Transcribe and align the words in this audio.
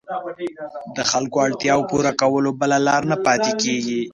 د 0.95 0.97
خلکو 1.11 1.37
اړتیاوو 1.47 1.87
پوره 1.89 2.11
کولو 2.21 2.49
بله 2.61 2.77
لاره 2.87 3.07
نه 3.11 3.17
پاتېږي. 3.25 4.01